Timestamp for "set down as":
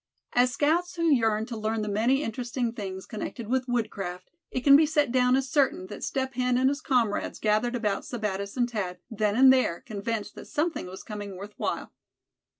4.87-5.47